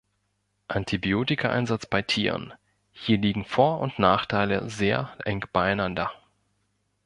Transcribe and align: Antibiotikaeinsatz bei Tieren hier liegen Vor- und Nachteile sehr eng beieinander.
Antibiotikaeinsatz 0.67 1.85
bei 1.85 2.01
Tieren 2.01 2.55
hier 2.91 3.19
liegen 3.19 3.45
Vor- 3.45 3.79
und 3.81 3.99
Nachteile 3.99 4.67
sehr 4.67 5.15
eng 5.25 5.45
beieinander. 5.53 6.11